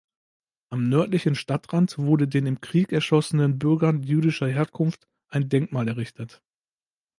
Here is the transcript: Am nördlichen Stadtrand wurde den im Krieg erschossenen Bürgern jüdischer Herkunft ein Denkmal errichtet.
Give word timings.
Am 0.71 0.89
nördlichen 0.89 1.35
Stadtrand 1.35 1.99
wurde 1.99 2.27
den 2.27 2.47
im 2.47 2.59
Krieg 2.59 2.91
erschossenen 2.91 3.59
Bürgern 3.59 4.01
jüdischer 4.01 4.47
Herkunft 4.47 5.07
ein 5.29 5.47
Denkmal 5.47 5.87
errichtet. 5.87 6.41